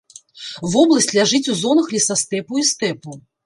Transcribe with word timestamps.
Вобласць 0.75 1.11
ляжыць 1.17 1.43
у 1.55 1.57
зонах 1.61 1.95
лесастэпу 1.95 2.53
і 2.67 2.69
стэпу. 2.75 3.25